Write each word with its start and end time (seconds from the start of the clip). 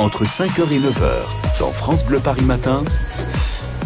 entre 0.00 0.24
5h 0.24 0.72
et 0.72 0.78
9h, 0.78 1.58
dans 1.58 1.72
France 1.72 2.06
Bleu 2.06 2.20
Paris 2.20 2.42
Matin. 2.42 2.82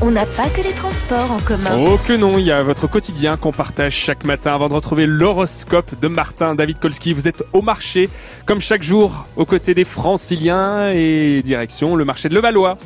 On 0.00 0.12
n'a 0.12 0.24
pas 0.24 0.48
que 0.48 0.62
les 0.62 0.72
transports 0.72 1.32
en 1.32 1.40
commun. 1.40 1.76
Oh 1.76 1.98
que 2.06 2.12
non, 2.12 2.38
il 2.38 2.44
y 2.44 2.52
a 2.52 2.62
votre 2.62 2.86
quotidien 2.86 3.36
qu'on 3.36 3.50
partage 3.50 3.94
chaque 3.94 4.24
matin 4.24 4.54
avant 4.54 4.68
de 4.68 4.74
retrouver 4.74 5.06
l'horoscope 5.06 5.98
de 6.00 6.06
Martin 6.06 6.54
David 6.54 6.78
Kolski. 6.78 7.14
Vous 7.14 7.26
êtes 7.26 7.42
au 7.52 7.62
marché, 7.62 8.08
comme 8.46 8.60
chaque 8.60 8.84
jour, 8.84 9.26
aux 9.34 9.44
côtés 9.44 9.74
des 9.74 9.82
franciliens 9.82 10.88
et 10.90 11.42
direction 11.42 11.96
le 11.96 12.04
marché 12.04 12.28
de 12.28 12.34
Levallois. 12.34 12.78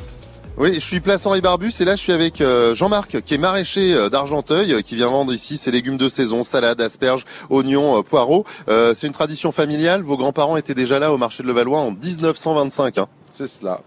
Oui, 0.59 0.75
je 0.75 0.81
suis 0.81 0.99
place 0.99 1.25
Henri 1.25 1.39
Barbus 1.39 1.71
et 1.79 1.85
là 1.85 1.95
je 1.95 2.01
suis 2.01 2.11
avec 2.11 2.41
euh, 2.41 2.75
Jean-Marc 2.75 3.21
qui 3.21 3.33
est 3.33 3.37
maraîcher 3.37 3.93
euh, 3.93 4.09
d'Argenteuil 4.09 4.73
euh, 4.73 4.81
qui 4.81 4.97
vient 4.97 5.07
vendre 5.07 5.33
ici 5.33 5.55
ses 5.57 5.71
légumes 5.71 5.95
de 5.95 6.09
saison, 6.09 6.43
salades, 6.43 6.81
asperges, 6.81 7.23
oignons, 7.49 8.03
poireaux. 8.03 8.43
c'est 8.67 9.07
une 9.07 9.13
tradition 9.13 9.53
familiale. 9.53 10.01
Vos 10.01 10.17
grands-parents 10.17 10.57
étaient 10.57 10.73
déjà 10.73 10.99
là 10.99 11.13
au 11.13 11.17
marché 11.17 11.43
de 11.43 11.47
Levallois 11.47 11.79
en 11.79 11.91
1925. 11.91 12.97
Hein. 12.97 13.07
C'est 13.31 13.47
cela. 13.47 13.79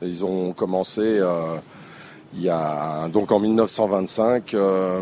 Ils 0.00 0.24
ont 0.24 0.54
commencé 0.54 1.20
il 2.32 2.42
y 2.42 2.48
a 2.48 3.08
donc 3.08 3.30
en 3.30 3.38
1925. 3.38 4.54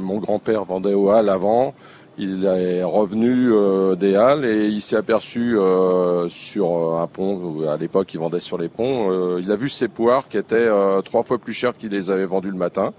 mon 0.03 0.19
grand-père 0.19 0.65
vendait 0.65 0.95
au 0.95 1.11
Halles 1.11 1.29
avant. 1.29 1.75
Il 2.17 2.45
est 2.45 2.85
revenu 2.85 3.53
euh, 3.53 3.97
des 3.97 4.15
Halles 4.15 4.45
et 4.45 4.67
il 4.69 4.81
s'est 4.81 4.97
aperçu 4.97 5.59
euh, 5.59 6.29
sur 6.29 6.71
euh, 6.71 7.03
un 7.03 7.09
pont, 7.09 7.69
à 7.69 7.77
l'époque 7.77 8.15
il 8.15 8.21
vendait 8.21 8.39
sur 8.39 8.57
les 8.57 8.69
ponts, 8.69 9.39
il 9.39 9.51
a 9.51 9.57
vu 9.57 9.69
ses 9.69 9.89
poires 9.89 10.29
qui 10.29 10.37
étaient 10.37 10.69
trois 11.05 11.25
fois 11.25 11.39
plus 11.39 11.53
chères 11.53 11.77
qu'il 11.77 11.91
les 11.91 12.11
avait 12.11 12.27
vendues 12.27 12.51
le 12.51 12.57
matin. 12.57 12.93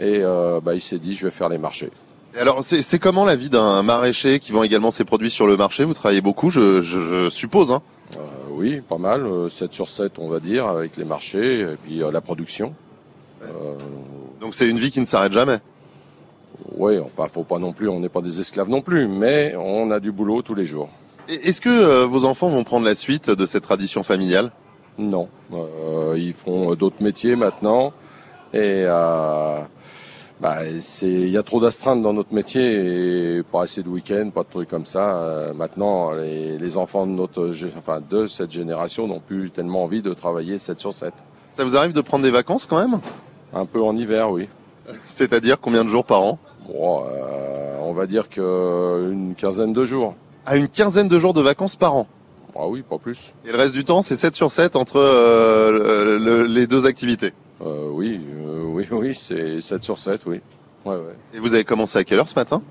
Et 0.00 0.22
bah, 0.62 0.74
il 0.74 0.80
s'est 0.80 0.98
dit 0.98 1.14
je 1.14 1.24
vais 1.24 1.30
faire 1.30 1.48
les 1.48 1.58
marchés. 1.58 1.90
alors 2.38 2.62
c'est 2.62 2.98
comment 2.98 3.24
la 3.24 3.36
vie 3.36 3.50
d'un 3.50 3.82
maraîcher 3.82 4.38
qui 4.38 4.52
vend 4.52 4.62
également 4.62 4.90
ses 4.90 5.04
produits 5.04 5.30
sur 5.30 5.46
le 5.46 5.56
marché? 5.56 5.84
Vous 5.84 5.94
travaillez 5.94 6.20
beaucoup 6.20 6.50
je, 6.50 6.82
je, 6.82 7.30
suppose 7.30 7.72
hein. 7.72 7.82
Oui, 8.50 8.80
pas 8.80 8.98
mal, 8.98 9.24
7 9.48 9.72
sur 9.72 9.88
7 9.88 10.18
on 10.18 10.28
va 10.28 10.40
dire 10.40 10.66
avec 10.66 10.96
les 10.96 11.04
marchés 11.04 11.60
et 11.60 11.76
puis 11.84 12.00
la 12.12 12.20
production. 12.20 12.74
Donc 14.40 14.54
c'est 14.54 14.68
une 14.68 14.78
vie 14.78 14.90
qui 14.90 15.00
ne 15.00 15.04
s'arrête 15.04 15.32
jamais 15.32 15.58
oui, 16.78 16.98
enfin, 17.00 17.26
faut 17.26 17.42
pas 17.42 17.58
non 17.58 17.72
plus, 17.72 17.88
on 17.88 17.98
n'est 17.98 18.08
pas 18.08 18.20
des 18.20 18.40
esclaves 18.40 18.68
non 18.68 18.80
plus, 18.80 19.08
mais 19.08 19.54
on 19.56 19.90
a 19.90 19.98
du 19.98 20.12
boulot 20.12 20.42
tous 20.42 20.54
les 20.54 20.64
jours. 20.64 20.88
Est-ce 21.28 21.60
que 21.60 21.68
euh, 21.68 22.06
vos 22.06 22.24
enfants 22.24 22.48
vont 22.48 22.62
prendre 22.62 22.86
la 22.86 22.94
suite 22.94 23.30
de 23.30 23.46
cette 23.46 23.64
tradition 23.64 24.02
familiale? 24.04 24.52
Non, 24.96 25.28
euh, 25.52 26.14
ils 26.16 26.32
font 26.32 26.74
d'autres 26.74 27.02
métiers 27.02 27.34
maintenant, 27.34 27.92
et 28.54 28.84
euh, 28.86 29.60
bah, 30.40 30.58
il 31.02 31.28
y 31.28 31.36
a 31.36 31.42
trop 31.42 31.60
d'astreintes 31.60 32.00
dans 32.00 32.12
notre 32.12 32.32
métier 32.32 33.38
et 33.38 33.42
pas 33.42 33.62
assez 33.62 33.82
de 33.82 33.88
week-ends, 33.88 34.30
pas 34.32 34.44
de 34.44 34.48
trucs 34.48 34.68
comme 34.68 34.86
ça. 34.86 35.52
maintenant, 35.54 36.12
les, 36.12 36.76
enfants 36.76 37.06
de 37.06 37.12
notre, 37.12 37.50
enfin, 37.76 38.00
de 38.08 38.28
cette 38.28 38.52
génération 38.52 39.08
n'ont 39.08 39.20
plus 39.20 39.50
tellement 39.50 39.82
envie 39.82 40.00
de 40.00 40.14
travailler 40.14 40.58
7 40.58 40.78
sur 40.78 40.92
7. 40.92 41.12
Ça 41.50 41.64
vous 41.64 41.76
arrive 41.76 41.92
de 41.92 42.00
prendre 42.00 42.22
des 42.22 42.30
vacances 42.30 42.66
quand 42.66 42.78
même? 42.80 43.00
Un 43.52 43.66
peu 43.66 43.82
en 43.82 43.96
hiver, 43.96 44.30
oui. 44.30 44.48
C'est-à-dire 45.06 45.60
combien 45.60 45.84
de 45.84 45.90
jours 45.90 46.04
par 46.04 46.22
an? 46.22 46.38
Euh, 46.70 47.78
On 47.82 47.92
va 47.92 48.06
dire 48.06 48.28
qu'une 48.28 49.34
quinzaine 49.36 49.72
de 49.72 49.84
jours. 49.84 50.14
À 50.46 50.56
une 50.56 50.68
quinzaine 50.68 51.08
de 51.08 51.18
jours 51.18 51.34
de 51.34 51.40
vacances 51.40 51.76
par 51.76 51.94
an 51.94 52.06
Ah 52.56 52.66
oui, 52.68 52.82
pas 52.82 52.98
plus. 52.98 53.32
Et 53.46 53.52
le 53.52 53.56
reste 53.58 53.74
du 53.74 53.84
temps, 53.84 54.02
c'est 54.02 54.16
7 54.16 54.34
sur 54.34 54.50
7 54.50 54.76
entre 54.76 54.96
euh, 54.98 56.46
les 56.46 56.66
deux 56.66 56.86
activités 56.86 57.32
euh, 57.64 57.88
Oui, 57.90 58.20
oui, 58.64 58.86
oui, 58.90 59.14
c'est 59.14 59.60
7 59.60 59.82
sur 59.84 59.98
7, 59.98 60.22
oui. 60.26 60.40
Ouais, 60.84 60.94
ouais. 60.94 61.16
Et 61.34 61.38
vous 61.38 61.54
avez 61.54 61.64
commencé 61.64 61.98
à 61.98 62.04
quelle 62.04 62.18
heure 62.18 62.28
ce 62.28 62.36
matin? 62.36 62.62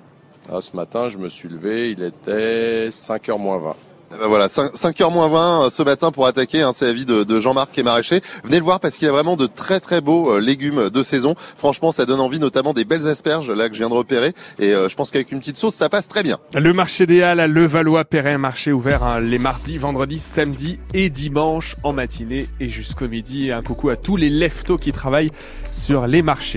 Ah, 0.52 0.62
Ce 0.62 0.76
matin, 0.76 1.08
je 1.08 1.18
me 1.18 1.28
suis 1.28 1.50
levé, 1.50 1.92
il 1.92 2.02
était 2.02 2.88
5h 2.90 3.38
moins 3.38 3.58
20. 3.58 3.76
Eh 4.10 4.18
ben 4.18 4.28
voilà, 4.28 4.48
5, 4.48 4.72
h 4.74 5.12
moins 5.12 5.28
20 5.28 5.66
euh, 5.66 5.70
ce 5.70 5.84
matin 5.84 6.12
pour 6.12 6.28
attaquer, 6.28 6.62
hein, 6.62 6.72
c'est 6.74 6.86
l'avis 6.86 7.06
de, 7.06 7.26
de 7.26 7.40
Jean-Marc 7.42 7.78
est 7.78 7.84
maraîcher. 7.84 8.22
Venez 8.46 8.58
le 8.58 8.64
voir 8.64 8.80
parce 8.80 8.98
qu'il 8.98 9.08
a 9.10 9.12
vraiment 9.12 9.36
de 9.36 9.48
très 9.48 9.82
très 9.82 10.00
beaux 10.00 10.32
euh, 10.32 10.40
légumes 10.40 10.90
de 10.90 11.04
saison. 11.04 11.36
Franchement, 11.58 11.92
ça 11.92 12.06
donne 12.06 12.22
envie, 12.22 12.40
notamment 12.40 12.74
des 12.74 12.86
belles 12.86 13.06
asperges 13.08 13.52
là 13.52 13.68
que 13.68 13.76
je 13.76 13.80
viens 13.80 13.90
de 13.90 13.94
repérer. 13.94 14.34
Et 14.60 14.70
euh, 14.70 14.88
je 14.88 14.96
pense 14.96 15.12
qu'avec 15.12 15.34
une 15.34 15.40
petite 15.40 15.58
sauce, 15.58 15.76
ça 15.76 15.90
passe 15.90 16.08
très 16.08 16.24
bien. 16.24 16.38
Le 16.54 16.72
marché 16.72 17.06
des 17.06 17.22
Halles 17.22 17.42
à 17.42 17.48
Levallois-Perret, 17.48 18.38
marché 18.38 18.72
ouvert 18.72 19.04
hein, 19.04 19.20
les 19.20 19.40
mardis, 19.40 19.78
vendredis, 19.78 20.20
samedis 20.20 20.80
et 20.94 21.10
dimanches 21.10 21.76
en 21.84 21.92
matinée 21.92 22.48
et 22.62 22.70
jusqu'au 22.70 23.10
midi. 23.10 23.52
Un 23.52 23.62
coucou 23.62 23.90
à 23.90 23.98
tous 23.98 24.16
les 24.16 24.30
leftos 24.30 24.78
qui 24.78 24.94
travaillent 24.94 25.32
sur 25.70 26.08
les 26.08 26.22
marchés. 26.22 26.56